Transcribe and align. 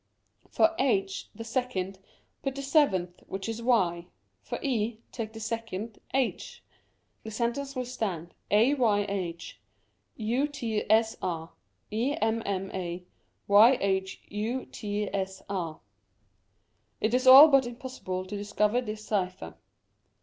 For 0.49 0.73
h 0.79 1.29
the 1.35 1.43
second, 1.43 1.99
put 2.41 2.55
the 2.55 2.63
seventh, 2.63 3.21
which 3.27 3.47
is 3.47 3.61
y; 3.61 4.07
for 4.41 4.57
E, 4.63 4.97
take 5.11 5.31
the 5.31 5.39
second, 5.39 5.99
h. 6.11 6.63
The 7.23 7.29
sentence 7.29 7.75
will 7.75 7.85
stand" 7.85 8.33
Ayh 8.51 8.73
utsr 8.75 9.05
emma 12.19 12.69
yhutsr." 13.59 15.79
It 16.99 17.13
is 17.13 17.27
all 17.27 17.47
but 17.49 17.67
impossible 17.67 18.25
to 18.25 18.35
discover 18.35 18.81
this 18.81 19.05
cypher. 19.05 19.53